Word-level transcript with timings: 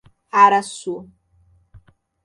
Araçu 0.41 0.95